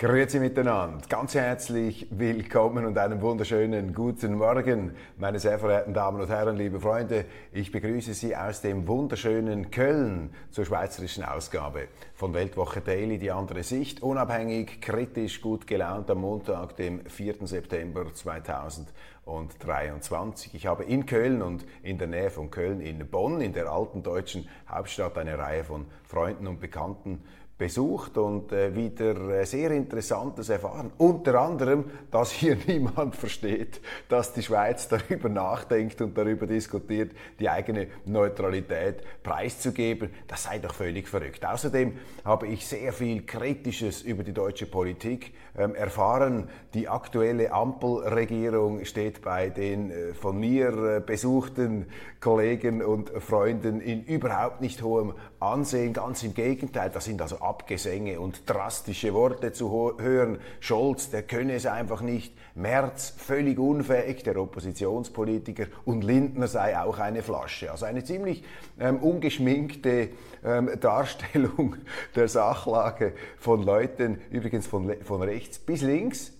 [0.00, 6.30] Grüezi miteinander, ganz herzlich willkommen und einen wunderschönen guten Morgen, meine sehr verehrten Damen und
[6.30, 7.26] Herren, liebe Freunde.
[7.52, 13.62] Ich begrüße Sie aus dem wunderschönen Köln zur schweizerischen Ausgabe von Weltwoche Daily, die andere
[13.62, 17.46] Sicht, unabhängig, kritisch, gut gelaunt am Montag, dem 4.
[17.46, 20.54] September 2023.
[20.54, 24.02] Ich habe in Köln und in der Nähe von Köln in Bonn, in der alten
[24.02, 27.20] deutschen Hauptstadt, eine Reihe von Freunden und Bekannten
[27.60, 30.90] besucht und äh, wieder äh, sehr Interessantes erfahren.
[30.96, 37.50] Unter anderem, dass hier niemand versteht, dass die Schweiz darüber nachdenkt und darüber diskutiert, die
[37.50, 40.08] eigene Neutralität preiszugeben.
[40.26, 41.44] Das sei doch völlig verrückt.
[41.44, 46.48] Außerdem habe ich sehr viel Kritisches über die deutsche Politik erfahren.
[46.74, 51.86] Die aktuelle Ampelregierung steht bei den äh, von mir äh, besuchten
[52.20, 55.92] Kollegen und Freunden in überhaupt nicht hohem Ansehen.
[55.92, 60.38] Ganz im Gegenteil, das sind also Abgesänge und drastische Worte zu hören.
[60.60, 62.34] Scholz, der könne es einfach nicht.
[62.54, 65.66] Merz, völlig unfähig, der Oppositionspolitiker.
[65.84, 67.70] Und Lindner sei auch eine Flasche.
[67.70, 68.44] Also eine ziemlich
[68.78, 70.10] ähm, ungeschminkte
[70.44, 71.76] ähm, Darstellung
[72.14, 76.32] der Sachlage von Leuten, übrigens von, von rechts bis links,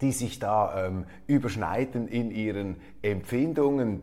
[0.00, 4.02] die sich da ähm, überschneiden in ihren Empfindungen.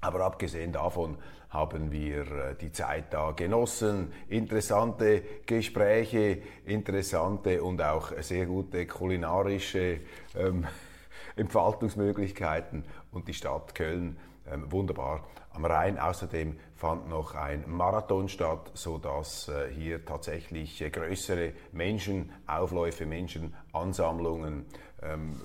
[0.00, 1.18] Aber abgesehen davon
[1.50, 4.12] haben wir äh, die Zeit da genossen.
[4.28, 10.00] Interessante Gespräche, interessante und auch sehr gute kulinarische
[10.36, 10.64] ähm,
[11.36, 14.18] Entfaltungsmöglichkeiten und die Stadt Köln
[14.50, 15.98] ähm, wunderbar am Rhein.
[15.98, 24.64] Außerdem fand noch ein Marathon statt, sodass äh, hier tatsächlich äh, größere Menschenaufläufe, Menschenansammlungen
[25.02, 25.40] ähm,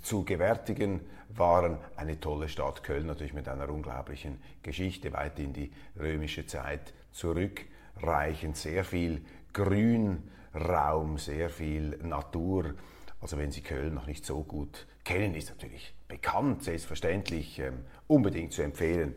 [0.00, 1.78] zu gewärtigen waren.
[1.96, 8.56] Eine tolle Stadt Köln, natürlich mit einer unglaublichen Geschichte, weit in die römische Zeit zurückreichend.
[8.56, 12.74] Sehr viel Grünraum, sehr viel Natur.
[13.20, 18.52] Also wenn Sie Köln noch nicht so gut kennen, ist natürlich bekannt, selbstverständlich ähm, unbedingt
[18.52, 19.16] zu empfehlen.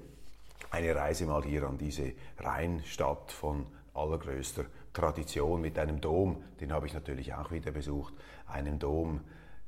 [0.71, 6.85] Eine Reise mal hier an diese Rheinstadt von allergrößter Tradition mit einem Dom, den habe
[6.85, 8.13] ich natürlich auch wieder besucht,
[8.47, 9.21] einem Dom,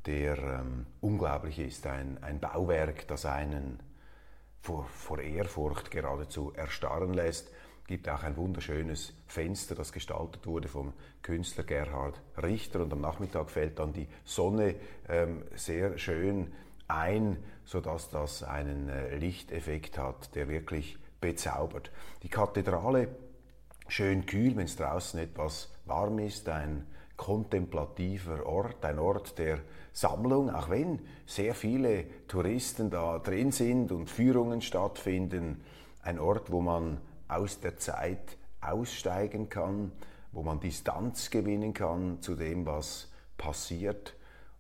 [0.06, 3.80] der ähm, unglaublich ist, ein, ein Bauwerk, das einen
[4.62, 7.52] vor, vor Ehrfurcht geradezu erstarren lässt.
[7.88, 12.82] Gibt auch ein wunderschönes Fenster, das gestaltet wurde vom Künstler Gerhard Richter.
[12.82, 14.76] Und am Nachmittag fällt dann die Sonne
[15.10, 16.54] ähm, sehr schön
[16.92, 21.92] ein, sodass das einen äh, Lichteffekt hat, der wirklich bezaubert.
[22.24, 23.10] Die Kathedrale
[23.88, 26.88] schön kühl, wenn es draußen etwas warm ist, ein
[27.18, 29.60] kontemplativer Ort, ein Ort der
[29.94, 35.64] Sammlung, auch wenn sehr viele Touristen da drin sind und Führungen stattfinden,
[36.02, 39.92] ein Ort, wo man aus der Zeit aussteigen kann,
[40.32, 44.16] wo man Distanz gewinnen kann zu dem, was passiert.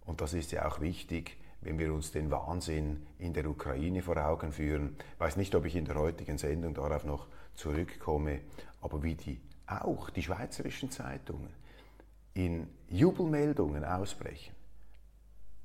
[0.05, 4.17] Und das ist ja auch wichtig, wenn wir uns den Wahnsinn in der Ukraine vor
[4.17, 4.95] Augen führen.
[5.13, 8.41] Ich weiß nicht, ob ich in der heutigen Sendung darauf noch zurückkomme,
[8.81, 11.49] aber wie die auch die schweizerischen Zeitungen
[12.33, 14.55] in Jubelmeldungen ausbrechen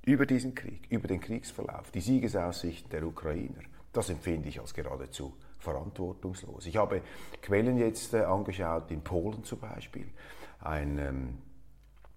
[0.04, 5.34] über diesen Krieg, über den Kriegsverlauf, die Siegesaussichten der Ukrainer, das empfinde ich als geradezu
[5.58, 6.66] verantwortungslos.
[6.66, 7.02] Ich habe
[7.42, 10.06] Quellen jetzt äh, angeschaut, in Polen zum Beispiel.
[10.60, 11.38] Ein, ähm,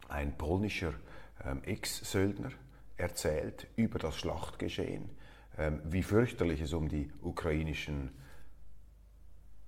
[0.07, 0.93] ein polnischer
[1.43, 2.51] ähm, Ex-Söldner
[2.99, 5.09] erzählt über das Schlachtgeschehen,
[5.57, 8.11] ähm, wie fürchterlich es um die ukrainischen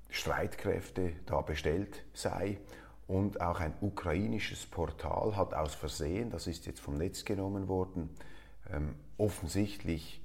[0.10, 2.60] Streitkräfte da bestellt sei
[3.08, 8.10] und auch ein ukrainisches Portal hat aus Versehen, das ist jetzt vom Netz genommen worden,
[8.70, 10.22] ähm, offensichtlich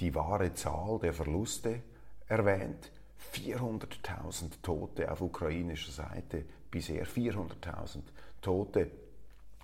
[0.00, 1.82] die wahre Zahl der Verluste
[2.26, 2.90] erwähnt.
[3.32, 8.02] 400.000 Tote auf ukrainischer Seite, bisher 400.000
[8.40, 8.90] Tote.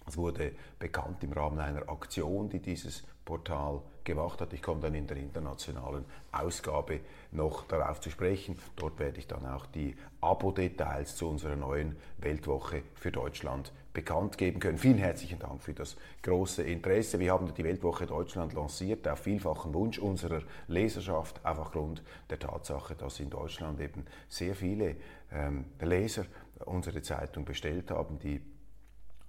[0.06, 4.52] Es wurde bekannt im Rahmen einer Aktion, die dieses Portal gemacht hat.
[4.52, 7.00] Ich komme dann in der internationalen Ausgabe
[7.30, 8.58] noch darauf zu sprechen.
[8.76, 14.58] Dort werde ich dann auch die Abo-Details zu unserer neuen Weltwoche für Deutschland bekannt geben
[14.58, 14.78] können.
[14.78, 17.20] Vielen herzlichen Dank für das große Interesse.
[17.20, 22.94] Wir haben die Weltwoche Deutschland lanciert auf vielfachen Wunsch unserer Leserschaft, auch aufgrund der Tatsache,
[22.94, 24.96] dass in Deutschland eben sehr viele
[25.30, 26.24] ähm, Leser
[26.64, 28.40] unsere Zeitung bestellt haben, die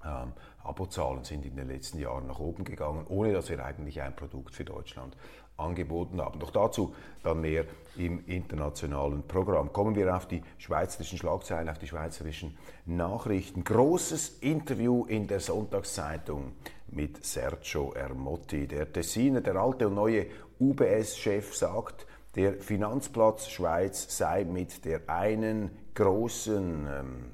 [0.05, 0.33] ähm,
[0.63, 4.55] Abozahlen sind in den letzten Jahren nach oben gegangen, ohne dass wir eigentlich ein Produkt
[4.55, 5.15] für Deutschland
[5.57, 6.39] angeboten haben.
[6.39, 7.65] Doch dazu dann mehr
[7.95, 9.71] im internationalen Programm.
[9.71, 13.63] Kommen wir auf die schweizerischen Schlagzeilen, auf die schweizerischen Nachrichten.
[13.63, 16.53] Großes Interview in der Sonntagszeitung
[16.87, 18.67] mit Sergio Ermotti.
[18.67, 20.27] Der Tessiner, der alte und neue
[20.59, 27.25] UBS-Chef, sagt, der Finanzplatz Schweiz sei mit der einen großen, ähm,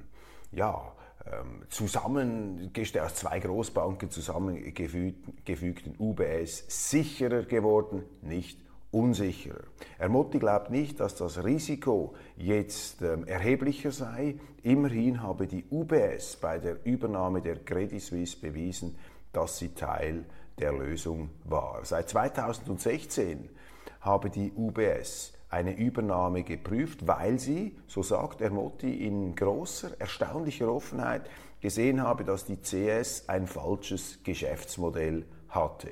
[0.51, 0.91] ja,
[1.69, 8.59] zusammengestellt, aus zwei Großbanken zusammengefügten UBS sicherer geworden, nicht
[8.91, 9.63] unsicherer.
[9.97, 14.35] Ermotti glaubt nicht, dass das Risiko jetzt ähm, erheblicher sei.
[14.63, 18.97] Immerhin habe die UBS bei der Übernahme der Credit Suisse bewiesen,
[19.31, 20.25] dass sie Teil
[20.57, 21.85] der Lösung war.
[21.85, 23.49] Seit 2016
[24.01, 31.23] habe die UBS eine Übernahme geprüft, weil sie, so sagt Ermotti, in großer, erstaunlicher Offenheit
[31.59, 35.89] gesehen habe, dass die CS ein falsches Geschäftsmodell hatte.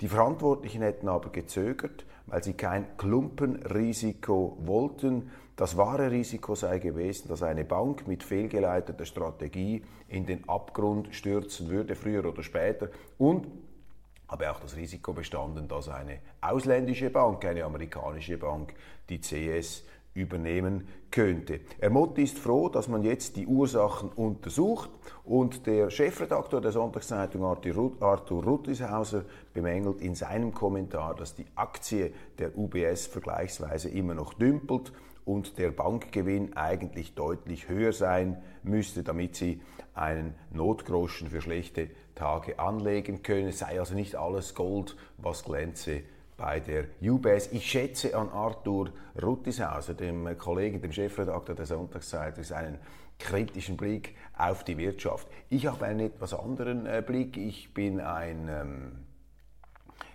[0.00, 5.30] Die Verantwortlichen hätten aber gezögert, weil sie kein Klumpenrisiko wollten.
[5.56, 11.68] Das wahre Risiko sei gewesen, dass eine Bank mit fehlgeleiteter Strategie in den Abgrund stürzen
[11.68, 12.88] würde, früher oder später.
[13.18, 13.46] Und
[14.34, 18.74] habe auch das Risiko bestanden, dass eine ausländische Bank, eine amerikanische Bank,
[19.08, 21.60] die CS übernehmen könnte.
[21.78, 24.90] Ermott ist froh, dass man jetzt die Ursachen untersucht
[25.22, 32.58] und der Chefredaktor der Sonntagszeitung Arthur Ruttishauser bemängelt in seinem Kommentar, dass die Aktie der
[32.58, 34.92] UBS vergleichsweise immer noch dümpelt
[35.24, 39.60] und der Bankgewinn eigentlich deutlich höher sein müsste, damit sie
[39.94, 43.48] einen Notgroschen für schlechte Tage anlegen können.
[43.48, 46.02] Es sei also nicht alles Gold, was glänze
[46.36, 47.52] bei der UBS.
[47.52, 48.90] Ich schätze an Arthur
[49.20, 52.78] Ruttishauser, dem Kollegen, dem Chefredakteur der Sonntagszeitung, seinen
[53.18, 55.28] kritischen Blick auf die Wirtschaft.
[55.48, 57.36] Ich habe einen etwas anderen äh, Blick.
[57.36, 58.92] Ich bin ein ähm,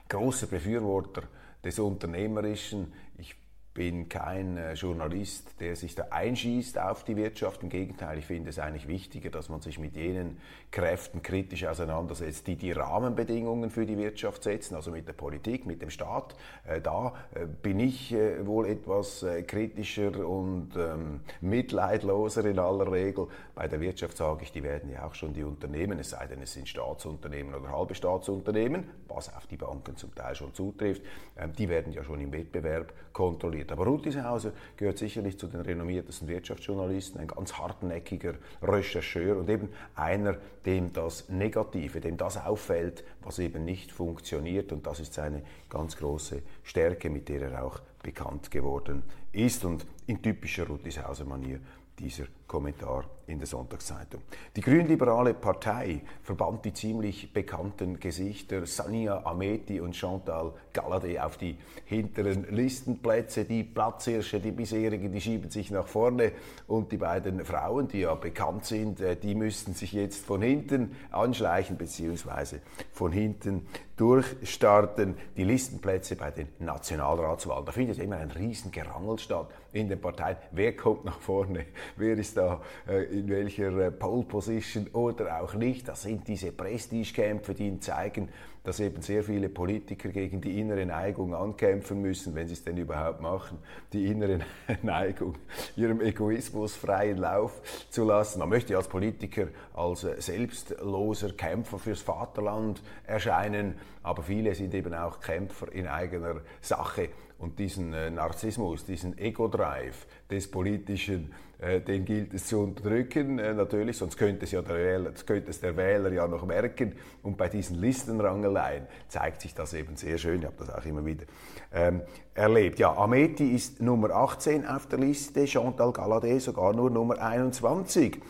[0.09, 1.23] großer Befürworter
[1.63, 2.94] des Unternehmerischen.
[3.17, 3.35] Ich
[3.79, 7.63] bin kein äh, Journalist, der sich da einschießt auf die Wirtschaft.
[7.63, 10.35] Im Gegenteil, ich finde es eigentlich wichtiger, dass man sich mit jenen
[10.69, 15.81] Kräften kritisch auseinandersetzt, die die Rahmenbedingungen für die Wirtschaft setzen, also mit der Politik, mit
[15.81, 16.35] dem Staat.
[16.67, 23.27] Äh, da äh, bin ich wohl etwas kritischer und ähm, mitleidloser in aller Regel.
[23.55, 26.41] Bei der Wirtschaft sage ich, die werden ja auch schon die Unternehmen, es sei denn,
[26.41, 31.01] es sind Staatsunternehmen oder halbe Staatsunternehmen, was auf die Banken zum Teil schon zutrifft,
[31.37, 33.80] ähm, die werden ja schon im Wettbewerb kontrolliert wird.
[33.80, 40.38] Aber Rudishauser gehört sicherlich zu den renommiertesten Wirtschaftsjournalisten, ein ganz hartnäckiger Rechercheur und eben einer,
[40.66, 44.71] dem das Negative, dem das auffällt, was eben nicht funktioniert.
[44.71, 49.86] Und das ist seine ganz große Stärke, mit der er auch bekannt geworden ist und
[50.07, 51.60] in typischer Rudishauser-Manier
[51.99, 54.21] dieser Kommentar in der Sonntagszeitung.
[54.55, 61.57] Die grünliberale Partei verband die ziemlich bekannten Gesichter Sania Ameti und Chantal Galladay auf die
[61.85, 63.45] hinteren Listenplätze.
[63.45, 66.31] Die Platzhirsche, die bisherigen, die schieben sich nach vorne
[66.67, 70.95] und die beiden Frauen, die ja bekannt sind, äh, die müssten sich jetzt von hinten
[71.11, 72.57] anschleichen bzw.
[72.91, 75.15] von hinten durchstarten.
[75.37, 80.38] Die Listenplätze bei den Nationalratswahlen, da findet immer ein Riesengerangel statt in den Parteien.
[80.52, 81.66] Wer kommt nach vorne?
[81.95, 85.88] Wer ist da äh, in welcher äh, Pole Position oder auch nicht.
[85.88, 88.30] Das sind diese Prestigekämpfe, die ihnen zeigen,
[88.64, 92.78] dass eben sehr viele Politiker gegen die innere Neigung ankämpfen müssen, wenn sie es denn
[92.78, 93.57] überhaupt machen,
[93.94, 94.40] die innere
[94.81, 95.35] Neigung,
[95.76, 98.40] ihrem Egoismus freien Lauf zu lassen.
[98.40, 104.94] Man möchte als Politiker als äh, selbstloser Kämpfer fürs Vaterland erscheinen, aber viele sind eben
[104.94, 112.05] auch Kämpfer in eigener Sache und diesen äh, Narzissmus, diesen Ego-Drive des Politischen, äh, den
[112.05, 115.75] gilt es zu unterdrücken, äh, natürlich, sonst könnte es, ja der Wähler, könnte es der
[115.75, 116.93] Wähler ja noch merken.
[117.23, 120.39] Und bei diesen Listenrangeleien zeigt sich das eben sehr schön.
[120.41, 121.25] Ich habe das auch immer wieder
[121.73, 122.01] ähm,
[122.33, 122.77] erlebt.
[122.79, 128.21] Ja, Ameti ist Nummer 18 auf der Liste, Chantal Galladay sogar nur Nummer 21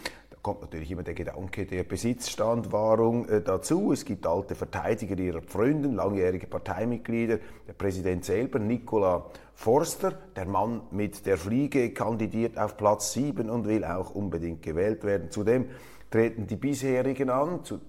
[0.42, 3.92] kommt natürlich immer der Gedanke der Besitzstandwahrung äh, dazu.
[3.92, 7.40] Es gibt alte Verteidiger ihrer Freunde, langjährige Parteimitglieder.
[7.68, 13.68] Der Präsident selber, Nicola Forster, der Mann mit der Fliege, kandidiert auf Platz 7 und
[13.68, 15.32] will auch unbedingt gewählt werden.
[15.32, 15.66] Zudem
[16.10, 17.80] treten die bisherigen an, zu,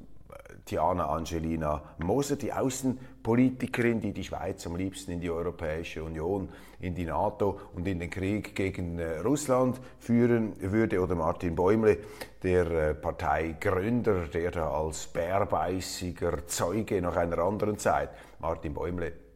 [0.70, 6.48] Tiana Angelina Moser, die Außenpolitikerin, die die Schweiz am liebsten in die Europäische Union,
[6.78, 11.98] in die NATO und in den Krieg gegen äh, Russland führen würde, oder Martin Bäumle,
[12.44, 19.29] der äh, Parteigründer, der da als bärbeißiger Zeuge nach einer anderen Zeit, Martin Bäumle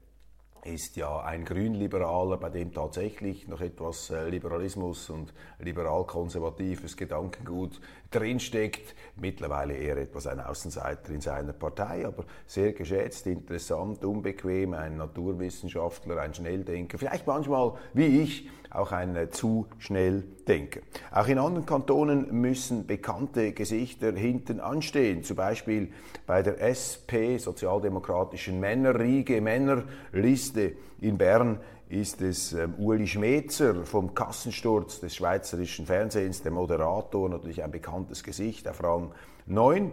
[0.64, 7.80] ist ja ein Grünliberaler, bei dem tatsächlich noch etwas äh, Liberalismus und liberal-konservatives Gedankengut
[8.10, 8.94] drinsteckt.
[9.16, 16.20] Mittlerweile eher etwas ein Außenseiter in seiner Partei, aber sehr geschätzt, interessant, unbequem, ein Naturwissenschaftler,
[16.20, 20.82] ein Schnelldenker, vielleicht manchmal wie ich auch ein äh, zu schnell denke.
[21.10, 25.92] Auch in anderen Kantonen müssen bekannte Gesichter hinten anstehen, zum Beispiel
[26.26, 35.00] bei der SP, Sozialdemokratischen Männerriege, Männerliste in Bern ist es ähm, Uli Schmetzer vom Kassensturz
[35.00, 39.12] des schweizerischen Fernsehens, der Moderator, natürlich ein bekanntes Gesicht auf Rang
[39.46, 39.92] 9.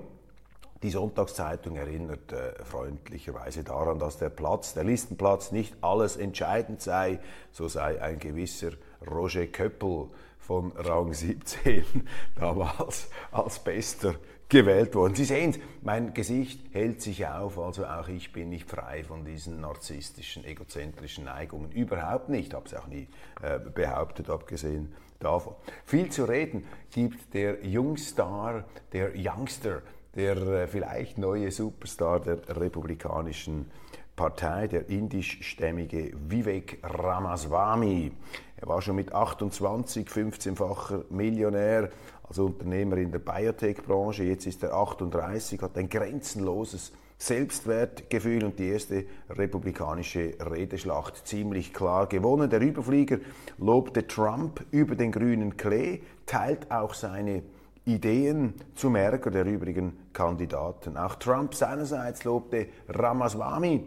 [0.84, 7.20] Die Sonntagszeitung erinnert äh, freundlicherweise daran, dass der Platz, der Listenplatz nicht alles entscheidend sei.
[7.52, 8.72] So sei ein gewisser
[9.08, 10.08] Roger Köppel
[10.40, 11.84] von Rang 17
[12.36, 14.16] damals als bester
[14.50, 15.16] gewählt worden.
[15.16, 19.62] Sie sehen, mein Gesicht hält sich auf, also auch ich bin nicht frei von diesen
[19.62, 21.72] narzisstischen, egozentrischen Neigungen.
[21.72, 23.08] Überhaupt nicht, habe es auch nie
[23.42, 25.56] äh, behauptet, abgesehen davon.
[25.86, 29.84] Viel zu reden gibt der Jungstar, der Youngster,
[30.15, 33.72] der äh, vielleicht neue Superstar der republikanischen
[34.15, 38.12] Partei, der indischstämmige Vivek Ramaswamy.
[38.58, 41.89] Er war schon mit 28 15-facher Millionär
[42.27, 44.24] als Unternehmer in der Biotech-Branche.
[44.24, 52.08] Jetzt ist er 38, hat ein grenzenloses Selbstwertgefühl und die erste republikanische Redeschlacht ziemlich klar
[52.08, 52.50] gewonnen.
[52.50, 53.20] Der Überflieger
[53.60, 57.44] lobte Trump über den grünen Klee, teilt auch seine
[57.86, 60.98] Ideen zum Ärger der übrigen Kandidaten.
[60.98, 63.86] Auch Trump seinerseits lobte Ramaswamy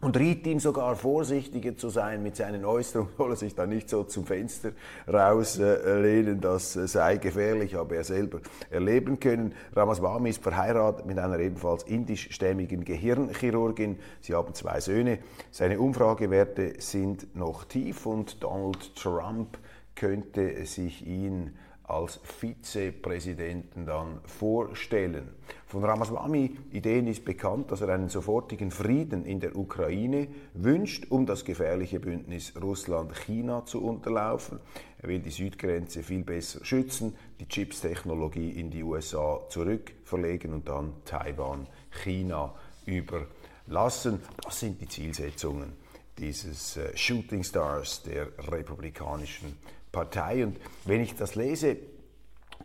[0.00, 3.88] und riet ihm sogar vorsichtiger zu sein mit seinen Äußerungen, soll er sich da nicht
[3.90, 4.72] so zum Fenster
[5.12, 9.54] rauslehnen, das sei gefährlich, habe er selber erleben können.
[9.74, 13.98] Ramaswamy ist verheiratet mit einer ebenfalls indischstämmigen Gehirnchirurgin.
[14.20, 15.18] Sie haben zwei Söhne.
[15.50, 19.58] Seine Umfragewerte sind noch tief und Donald Trump
[19.96, 21.56] könnte sich ihn
[21.88, 25.30] als Vizepräsidenten dann vorstellen.
[25.66, 31.26] Von Ramaswamy Ideen ist bekannt, dass er einen sofortigen Frieden in der Ukraine wünscht, um
[31.26, 34.60] das gefährliche Bündnis Russland-China zu unterlaufen.
[34.98, 40.92] Er will die Südgrenze viel besser schützen, die Chips-Technologie in die USA zurückverlegen und dann
[41.04, 41.66] Taiwan
[42.02, 42.54] China
[42.84, 44.20] überlassen.
[44.42, 45.72] Das sind die Zielsetzungen
[46.18, 49.56] dieses äh, Shooting Stars der republikanischen
[49.98, 50.44] Partei.
[50.44, 51.76] Und wenn ich das lese,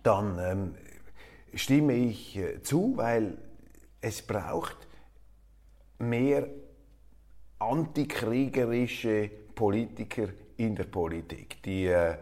[0.03, 0.75] dann ähm,
[1.55, 3.37] stimme ich äh, zu, weil
[4.01, 4.77] es braucht
[5.97, 6.47] mehr
[7.59, 12.17] antikriegerische Politiker in der Politik, die äh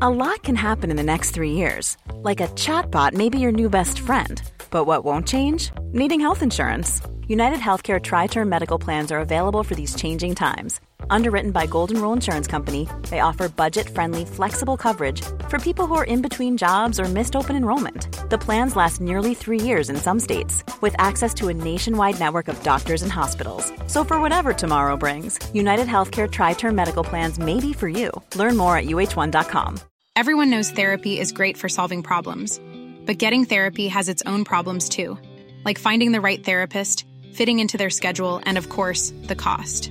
[0.00, 1.96] A lot can happen in the next three years.
[2.22, 4.42] Like a chatbot may be your new best friend.
[4.70, 5.70] But what won't change?
[5.92, 7.00] Needing health insurance.
[7.28, 10.80] United Healthcare Tri Term Medical Plans are available for these changing times
[11.10, 16.04] Underwritten by Golden Rule Insurance Company, they offer budget-friendly, flexible coverage for people who are
[16.04, 18.06] in between jobs or missed open enrollment.
[18.30, 22.48] The plans last nearly three years in some states, with access to a nationwide network
[22.48, 23.72] of doctors and hospitals.
[23.86, 28.10] So for whatever tomorrow brings, United Healthcare Tri-Term Medical Plans may be for you.
[28.36, 29.80] Learn more at uh1.com.
[30.16, 32.60] Everyone knows therapy is great for solving problems,
[33.04, 35.18] but getting therapy has its own problems too,
[35.64, 39.90] like finding the right therapist, fitting into their schedule, and of course, the cost.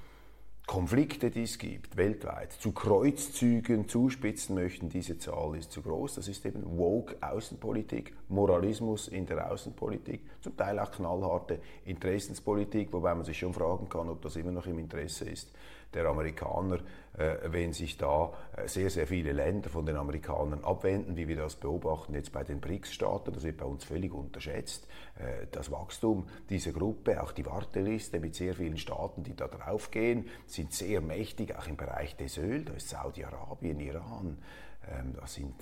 [0.71, 6.15] Konflikte, die es gibt weltweit, zu Kreuzzügen zuspitzen möchten, diese Zahl ist zu groß.
[6.15, 13.13] Das ist eben woke Außenpolitik, Moralismus in der Außenpolitik, zum Teil auch knallharte Interessenspolitik, wobei
[13.13, 15.51] man sich schon fragen kann, ob das immer noch im Interesse ist
[15.93, 16.79] der Amerikaner,
[17.51, 21.55] wenn sich da äh, sehr, sehr viele Länder von den Amerikanern abwenden, wie wir das
[21.55, 24.87] beobachten jetzt bei den BRICS-Staaten, das wird bei uns völlig unterschätzt.
[25.15, 30.29] Äh, das Wachstum dieser Gruppe, auch die Warteliste mit sehr vielen Staaten, die da draufgehen,
[30.45, 34.37] sind sehr mächtig, auch im Bereich des Öl, da ist Saudi-Arabien, Iran,
[34.89, 35.55] ähm, da sind,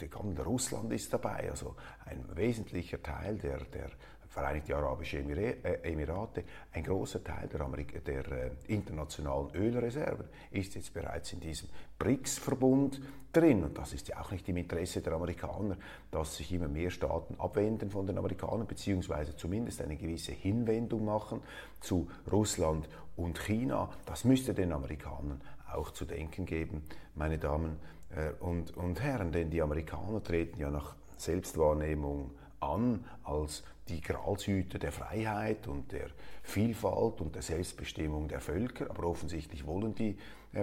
[0.46, 1.76] Russland ist dabei, also
[2.06, 3.90] ein wesentlicher Teil der, der
[4.30, 10.94] Vereinigte Arabische äh, Emirate, ein großer Teil der, Amerik der äh, internationalen Ölreserven ist jetzt
[10.94, 13.02] bereits in diesem BRICS-Verbund
[13.34, 13.64] drin.
[13.64, 15.78] Und das ist ja auch nicht im Interesse der Amerikaner,
[16.12, 21.42] dass sich immer mehr Staaten abwenden von den Amerikanern, beziehungsweise zumindest eine gewisse Hinwendung machen
[21.80, 23.90] zu Russland und China.
[24.06, 25.42] Das müsste den Amerikanern
[25.74, 26.84] auch zu denken geben,
[27.16, 27.78] meine Damen
[28.16, 34.80] äh, und, und Herren, denn die Amerikaner treten ja nach Selbstwahrnehmung an als die Gralshüter
[34.80, 36.08] der Freiheit und der
[36.44, 38.90] Vielfalt und der Selbstbestimmung der Völker.
[38.90, 40.18] Aber offensichtlich wollen die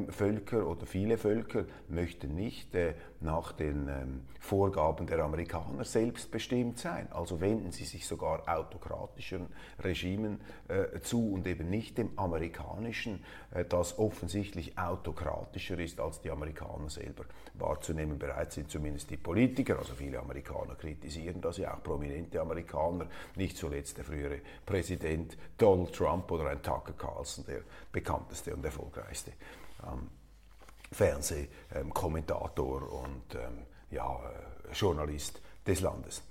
[0.09, 7.07] Völker oder viele Völker möchten nicht äh, nach den ähm, Vorgaben der Amerikaner selbstbestimmt sein.
[7.13, 9.47] Also wenden sie sich sogar autokratischen
[9.79, 16.33] Regimen äh, zu und eben nicht dem amerikanischen, äh, das offensichtlich autokratischer ist als die
[16.33, 17.25] Amerikaner selber
[17.55, 18.19] wahrzunehmen.
[18.19, 23.57] Bereit sind zumindest die Politiker, also viele Amerikaner kritisieren das ja auch prominente Amerikaner, nicht
[23.57, 27.61] zuletzt der frühere Präsident Donald Trump oder ein Tucker Carlson, der
[27.93, 29.31] bekannteste und erfolgreichste
[29.85, 30.09] ähm,
[30.93, 36.23] Fernsehkommentator und ähm, ja, äh, Journalist des Landes.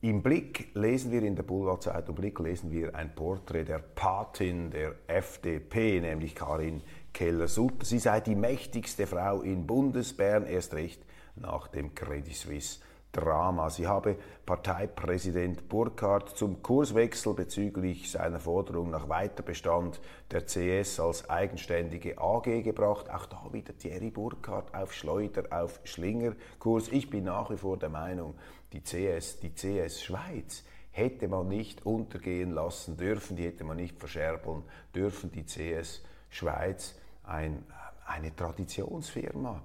[0.00, 4.96] Im Blick lesen wir in der Boulevardzeitung Blick lesen wir ein Porträt der Patin der
[5.06, 6.82] FDP, nämlich Karin
[7.12, 7.84] Keller-Sutter.
[7.84, 11.04] Sie sei die mächtigste Frau in Bundesbern, erst recht
[11.36, 12.80] nach dem Credit Suisse
[13.12, 13.68] Drama.
[13.68, 14.16] Sie habe
[14.46, 20.00] Parteipräsident Burkhardt zum Kurswechsel bezüglich seiner Forderung nach Weiterbestand
[20.30, 23.10] der CS als eigenständige AG gebracht.
[23.10, 26.88] Auch da wieder Thierry Burkhardt auf Schleuder, auf Schlingerkurs.
[26.88, 28.34] Ich bin nach wie vor der Meinung,
[28.72, 33.98] die CS, die CS Schweiz hätte man nicht untergehen lassen dürfen, die hätte man nicht
[33.98, 34.62] verscherbeln
[34.94, 37.64] dürfen, die CS Schweiz, ein,
[38.06, 39.62] eine Traditionsfirma,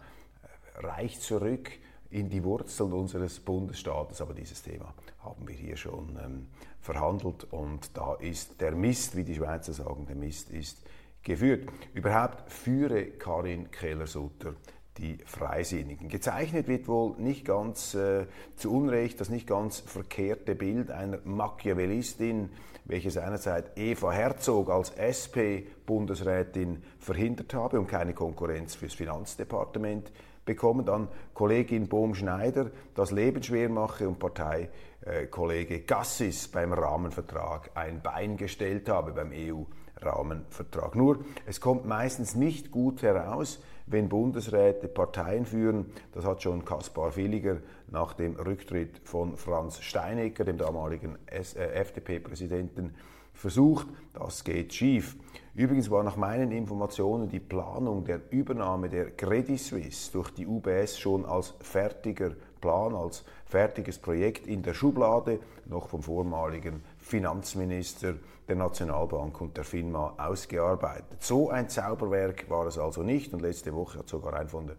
[0.76, 1.72] reicht zurück
[2.10, 4.22] in die Wurzeln unseres Bundesstaates.
[4.22, 6.48] Aber dieses Thema haben wir hier schon ähm,
[6.80, 10.84] verhandelt und da ist der Mist, wie die Schweizer sagen, der Mist ist
[11.24, 11.70] geführt.
[11.94, 14.56] Überhaupt führe Karin Keller-Sutter
[14.98, 16.10] die Freisinnigen.
[16.10, 22.50] Gezeichnet wird wohl nicht ganz äh, zu Unrecht das nicht ganz verkehrte Bild einer Machiavellistin,
[22.86, 30.12] welche seinerzeit Eva Herzog als SP-Bundesrätin verhindert habe und keine Konkurrenz fürs Finanzdepartement
[30.48, 38.38] bekommen, dann Kollegin Bohm-Schneider das Leben schwer mache und Parteikollege Gassis beim Rahmenvertrag ein Bein
[38.38, 40.96] gestellt habe, beim EU-Rahmenvertrag.
[40.96, 45.92] Nur, es kommt meistens nicht gut heraus, wenn Bundesräte Parteien führen.
[46.12, 47.58] Das hat schon Kaspar Villiger
[47.90, 52.96] nach dem Rücktritt von Franz Steinecker, dem damaligen FDP-Präsidenten,
[53.38, 53.88] versucht.
[54.14, 55.16] Das geht schief.
[55.54, 61.00] Übrigens war nach meinen Informationen die Planung der Übernahme der Credit Suisse durch die UBS
[61.00, 68.16] schon als fertiger Plan, als fertiges Projekt in der Schublade, noch vom vormaligen Finanzminister
[68.48, 71.22] der Nationalbank und der FINMA ausgearbeitet.
[71.22, 74.76] So ein Zauberwerk war es also nicht und letzte Woche hat sogar ein von der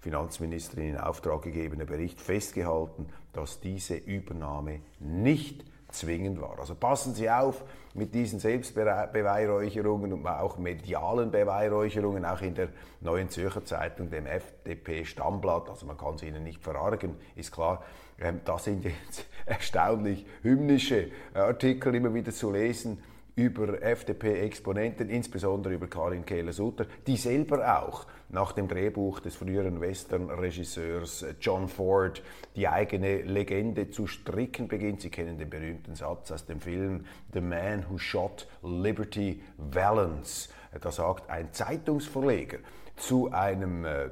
[0.00, 6.58] Finanzministerin in Auftrag gegebener Bericht festgehalten, dass diese Übernahme nicht zwingend war.
[6.58, 12.68] Also passen Sie auf mit diesen Selbstbeweihräucherungen und auch medialen Beweihräucherungen, auch in der
[13.00, 15.68] Neuen Zürcher Zeitung, dem FDP-Stammblatt.
[15.68, 17.82] Also man kann es Ihnen nicht verargen, ist klar.
[18.20, 23.02] Ähm, da sind jetzt erstaunlich hymnische Artikel immer wieder zu lesen
[23.38, 31.24] über FDP-Exponenten, insbesondere über Karin Kehler-Sutter, die selber auch nach dem Drehbuch des früheren Western-Regisseurs
[31.40, 32.20] John Ford
[32.56, 35.02] die eigene Legende zu stricken beginnt.
[35.02, 40.48] Sie kennen den berühmten Satz aus dem Film The Man Who Shot Liberty Valance.
[40.80, 42.58] Da sagt ein Zeitungsverleger
[42.96, 44.08] zu einem äh,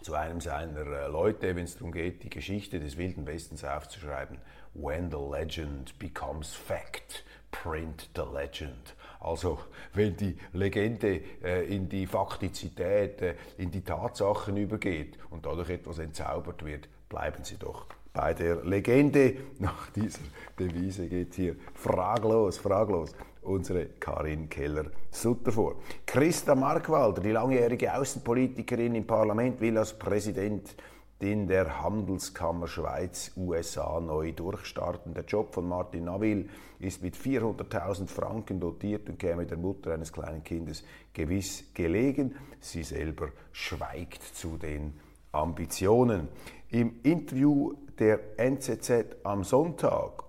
[0.00, 4.38] zu einem seiner äh, Leute, wenn es darum geht, die Geschichte des Wilden Westens aufzuschreiben.
[4.72, 8.94] When the legend becomes fact print the legend.
[9.20, 9.58] Also
[9.94, 15.98] wenn die Legende äh, in die Faktizität, äh, in die Tatsachen übergeht und dadurch etwas
[15.98, 19.36] entzaubert wird, bleiben Sie doch bei der Legende.
[19.58, 20.20] Nach dieser
[20.58, 25.76] Devise geht hier fraglos, fraglos unsere Karin Keller-Sutter vor.
[26.04, 30.74] Christa Markwalder, die langjährige Außenpolitikerin im Parlament, will als Präsident
[31.20, 35.14] in der Handelskammer Schweiz USA neu durchstarten.
[35.14, 40.12] Der Job von Martin Navil ist mit 400.000 Franken dotiert und käme der Mutter eines
[40.12, 42.36] kleinen Kindes gewiss gelegen.
[42.60, 44.94] Sie selber schweigt zu den
[45.32, 46.28] Ambitionen.
[46.70, 50.22] Im Interview der NZZ am Sonntag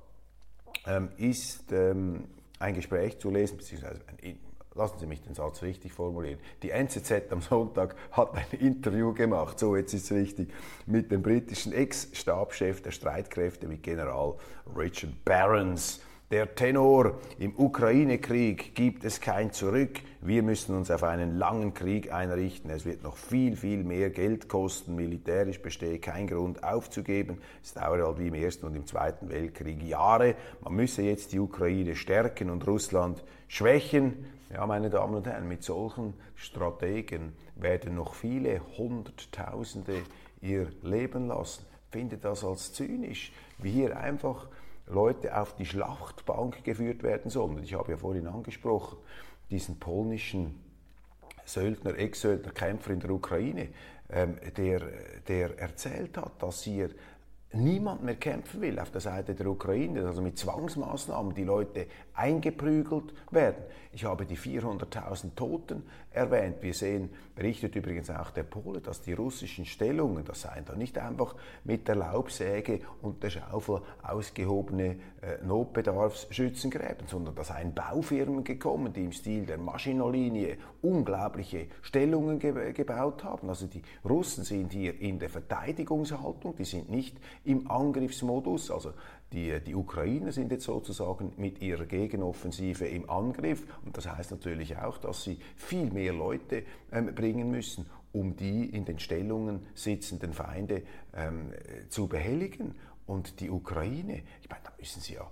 [0.87, 2.25] ähm, ist ähm,
[2.57, 4.39] ein Gespräch zu lesen, beziehungsweise ein
[4.79, 6.39] lassen Sie mich den Satz richtig formulieren.
[6.63, 10.53] Die NZZ am Sonntag hat ein Interview gemacht, so jetzt ist es richtig,
[10.85, 14.35] mit dem britischen Ex-Stabschef der Streitkräfte, mit General
[14.75, 15.99] Richard Barons.
[16.31, 19.99] Der Tenor im Ukraine-Krieg gibt es kein Zurück.
[20.21, 22.69] Wir müssen uns auf einen langen Krieg einrichten.
[22.69, 24.95] Es wird noch viel, viel mehr Geld kosten.
[24.95, 27.39] Militärisch bestehe kein Grund aufzugeben.
[27.63, 30.35] Es dauert halt wie im Ersten und im Zweiten Weltkrieg Jahre.
[30.63, 34.25] Man müsse jetzt die Ukraine stärken und Russland schwächen.
[34.51, 40.01] Ja, meine Damen und Herren, mit solchen Strategen werden noch viele Hunderttausende
[40.41, 41.65] ihr Leben lassen.
[41.91, 44.47] Finde das als zynisch, wie hier einfach
[44.87, 47.61] Leute auf die Schlachtbank geführt werden sollen.
[47.61, 48.97] Ich habe ja vorhin angesprochen,
[49.51, 50.59] diesen polnischen
[51.45, 53.69] Söldner, Ex-Söldner, Kämpfer in der Ukraine,
[54.09, 54.81] ähm, der,
[55.27, 56.89] der erzählt hat, dass hier
[57.53, 63.13] niemand mehr kämpfen will auf der Seite der Ukraine, also mit Zwangsmaßnahmen die Leute eingeprügelt
[63.31, 63.63] werden.
[63.91, 66.57] Ich habe die 400.000 Toten erwähnt.
[66.61, 70.97] Wir sehen, berichtet übrigens auch der Pole, dass die russischen Stellungen, das seien da nicht
[70.99, 78.93] einfach mit der Laubsäge und der Schaufel ausgehobene äh, Notbedarfsschützengräben, sondern da seien Baufirmen gekommen,
[78.93, 83.49] die im Stil der Maschinolinie unglaubliche Stellungen ge gebaut haben.
[83.49, 88.71] Also die Russen sind hier in der Verteidigungshaltung, die sind nicht im Angriffsmodus.
[88.71, 88.93] Also
[89.31, 94.77] die, die Ukrainer sind jetzt sozusagen mit ihrer Gegenoffensive im Angriff und das heißt natürlich
[94.77, 100.33] auch, dass sie viel mehr Leute ähm, bringen müssen, um die in den Stellungen sitzenden
[100.33, 100.83] Feinde
[101.15, 101.51] ähm,
[101.89, 102.75] zu behelligen.
[103.05, 105.29] Und die Ukraine, ich meine, da müssen sie ja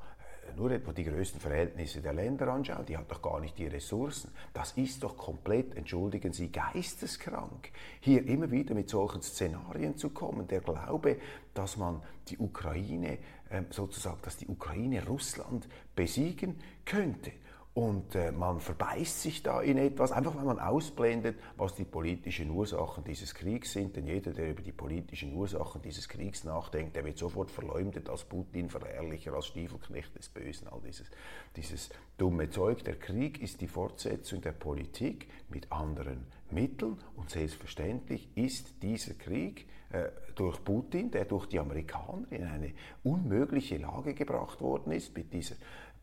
[0.55, 4.31] nur etwa die größten Verhältnisse der Länder anschauen, die hat doch gar nicht die Ressourcen.
[4.53, 10.47] Das ist doch komplett, entschuldigen Sie, geisteskrank, hier immer wieder mit solchen Szenarien zu kommen.
[10.47, 11.17] Der Glaube,
[11.53, 13.17] dass man die Ukraine,
[13.51, 17.31] ähm, sozusagen, dass die Ukraine Russland besiegen könnte
[17.77, 22.49] und äh, man verbeißt sich da in etwas, einfach weil man ausblendet, was die politischen
[22.49, 23.95] Ursachen dieses Kriegs sind.
[23.95, 28.23] Denn jeder, der über die politischen Ursachen dieses Kriegs nachdenkt, der wird sofort verleumdet als
[28.23, 31.11] Putin-Verherrlicher, als Stiefelknecht des Bösen, all dieses,
[31.55, 32.83] dieses dumme Zeug.
[32.83, 39.67] Der Krieg ist die Fortsetzung der Politik mit anderen Mitteln und selbstverständlich ist dieser Krieg
[39.89, 45.31] äh, durch Putin, der durch die Amerikaner in eine unmögliche Lage gebracht worden ist, mit
[45.31, 45.55] dieser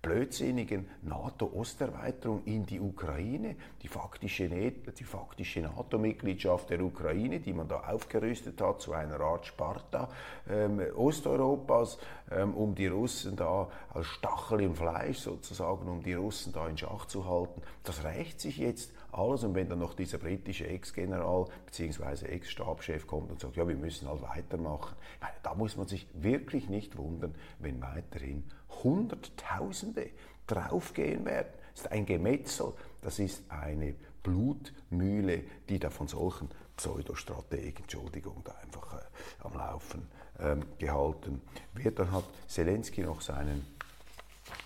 [0.04, 7.80] blödsinnigen NATO-Osterweiterung in die Ukraine, die faktische, die faktische NATO-Mitgliedschaft der Ukraine, die man da
[7.80, 10.08] aufgerüstet hat zu einer Art Sparta
[10.48, 11.98] ähm, Osteuropas,
[12.30, 16.76] ähm, um die Russen da als Stachel im Fleisch sozusagen, um die Russen da in
[16.76, 17.62] Schach zu halten.
[17.82, 19.44] Das rächt sich jetzt alles.
[19.44, 22.26] Und wenn dann noch dieser britische Ex-General bzw.
[22.26, 26.68] Ex-Stabschef kommt und sagt, ja, wir müssen halt weitermachen, meine, da muss man sich wirklich
[26.68, 28.44] nicht wundern, wenn weiterhin
[28.82, 30.10] Hunderttausende
[30.46, 31.48] draufgehen werden.
[31.72, 38.52] Das ist ein Gemetzel, das ist eine Blutmühle, die da von solchen Pseudostrategen, Entschuldigung, da
[38.62, 39.02] einfach äh,
[39.40, 40.08] am Laufen
[40.40, 41.40] ähm, gehalten
[41.74, 41.98] wird.
[41.98, 43.64] Dann hat Zelensky noch seinen,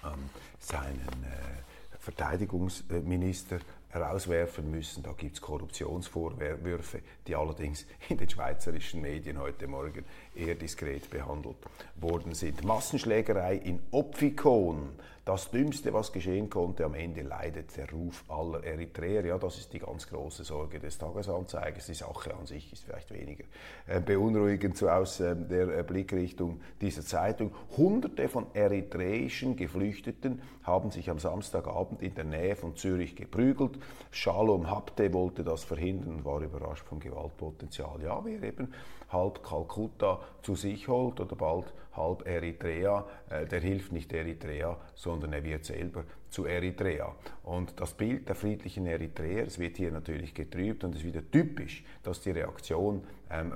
[0.05, 3.59] ähm, seinen äh, Verteidigungsminister
[3.90, 5.03] herauswerfen müssen.
[5.03, 11.57] Da gibt es Korruptionsvorwürfe, die allerdings in den schweizerischen Medien heute Morgen eher diskret behandelt
[11.96, 12.64] worden sind.
[12.64, 14.90] Massenschlägerei in Opfikon
[15.29, 19.27] das Dümmste, was geschehen konnte, am Ende leidet der Ruf aller Eritreer.
[19.27, 21.85] Ja, das ist die ganz große Sorge des Tagesanzeigers.
[21.85, 23.44] Die Sache an sich ist vielleicht weniger
[23.88, 27.55] äh, beunruhigend so aus äh, der äh, Blickrichtung dieser Zeitung.
[27.77, 33.78] Hunderte von eritreischen Geflüchteten haben sich am Samstagabend in der Nähe von Zürich geprügelt.
[34.11, 38.03] Shalom Habte wollte das verhindern und war überrascht vom Gewaltpotenzial.
[38.03, 38.73] Ja, wer eben
[39.11, 45.33] halb Kalkutta zu sich holt oder bald halb Eritrea, äh, der hilft nicht Eritrea, sondern
[45.33, 47.14] er wird selber zu Eritrea.
[47.43, 51.85] Und das Bild der friedlichen Eritreers wird hier natürlich getrübt und es ist wieder typisch,
[52.03, 53.03] dass die Reaktion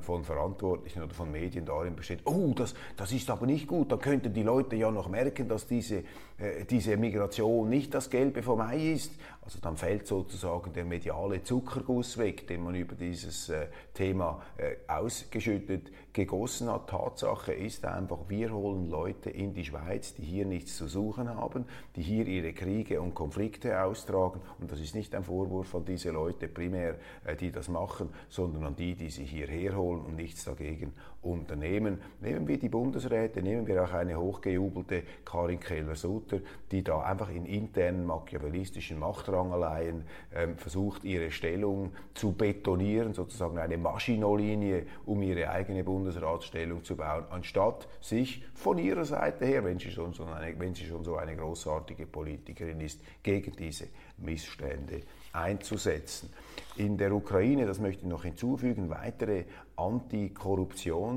[0.01, 3.97] von Verantwortlichen oder von Medien darin besteht, oh, das, das ist aber nicht gut, da
[3.97, 6.05] könnten die Leute ja noch merken, dass diese,
[6.39, 9.13] äh, diese Migration nicht das Gelbe vom Ei ist.
[9.45, 14.77] Also dann fällt sozusagen der mediale Zuckerguss weg, den man über dieses äh, Thema äh,
[14.87, 16.89] ausgeschüttet gegossen hat.
[16.89, 21.65] Tatsache ist einfach, wir holen Leute in die Schweiz, die hier nichts zu suchen haben,
[21.97, 24.41] die hier ihre Kriege und Konflikte austragen.
[24.61, 28.65] Und das ist nicht ein Vorwurf an diese Leute primär, äh, die das machen, sondern
[28.65, 30.93] an die, die sie hierher holen und nichts dagegen
[31.23, 32.01] unternehmen.
[32.21, 37.47] Nehmen wir die Bundesräte, nehmen wir auch eine hochgejubelte Karin Keller-Sutter, die da einfach in
[37.47, 40.05] internen machiavellistischen Machtrangeleien
[40.35, 47.25] ähm, versucht, ihre Stellung zu betonieren, sozusagen eine Maschinolinie, um ihre eigene Bundesratsstellung zu bauen,
[47.31, 51.17] anstatt sich von ihrer Seite her, wenn sie schon so eine, wenn sie schon so
[51.17, 53.87] eine großartige Politikerin ist, gegen diese
[54.19, 56.31] Missstände einzusetzen.
[56.77, 59.45] In der Ukraine, das möchte ich noch hinzufügen, weitere
[59.77, 61.12] Antikorruptions-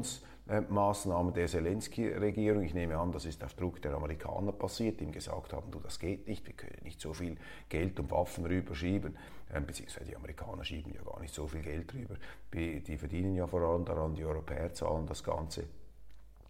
[0.69, 2.62] Maßnahmen der Zelensky-Regierung.
[2.63, 5.79] Ich nehme an, das ist auf Druck der Amerikaner passiert, die ihm gesagt haben, du,
[5.79, 7.36] das geht nicht, wir können nicht so viel
[7.67, 9.17] Geld und Waffen rüberschieben,
[9.53, 12.15] ähm, beziehungsweise die Amerikaner schieben ja gar nicht so viel Geld rüber,
[12.53, 15.63] die verdienen ja vor allem daran, die Europäer zahlen das Ganze.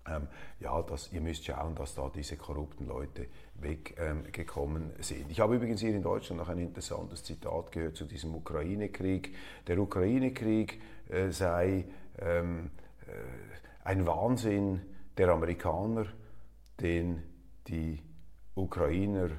[0.07, 0.27] Ähm,
[0.59, 5.31] ja, das, ihr müsst schauen, dass da diese korrupten Leute weggekommen ähm, sind.
[5.31, 9.33] Ich habe übrigens hier in Deutschland noch ein interessantes Zitat gehört zu diesem Ukraine-Krieg.
[9.65, 10.79] Der Ukraine-Krieg
[11.09, 11.85] äh, sei
[12.19, 12.84] ähm, äh,
[13.83, 14.81] ein Wahnsinn
[15.17, 16.07] der Amerikaner,
[16.79, 17.23] den
[17.67, 18.01] die
[18.55, 19.29] Ukrainer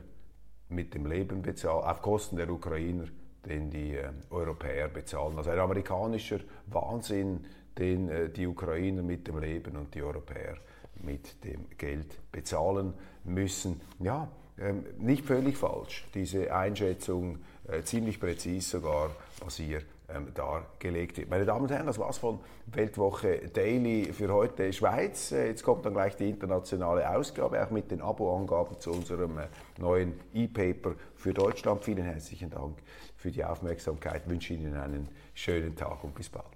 [0.69, 3.05] mit dem Leben bezahlen, auf Kosten der Ukrainer,
[3.45, 5.37] den die äh, Europäer bezahlen.
[5.37, 7.45] Also ein amerikanischer Wahnsinn,
[7.79, 10.57] den äh, die Ukrainer mit dem Leben und die Europäer
[11.03, 13.81] mit dem Geld bezahlen müssen.
[14.01, 19.11] Ja, ähm, nicht völlig falsch, diese Einschätzung, äh, ziemlich präzis sogar,
[19.41, 21.31] was hier ähm, dargelegt wird.
[21.31, 25.33] Meine Damen und Herren, das war's von Weltwoche Daily für heute Schweiz.
[25.33, 29.47] Äh, jetzt kommt dann gleich die internationale Ausgabe, auch mit den Abo-Angaben zu unserem äh,
[29.79, 31.85] neuen E-Paper für Deutschland.
[31.85, 32.77] Vielen herzlichen Dank
[33.16, 34.23] für die Aufmerksamkeit.
[34.25, 36.56] Ich wünsche Ihnen einen schönen Tag und bis bald.